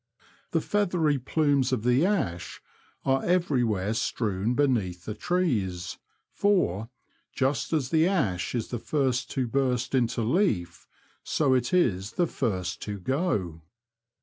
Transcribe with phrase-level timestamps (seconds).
[0.49, 2.59] The feathery plumes of the ash
[3.05, 5.99] are everywhere strewn beneath the trees,
[6.33, 6.89] for,
[7.33, 10.87] just as the ash is the first to burst into leaf,
[11.21, 13.61] so it is the first to go.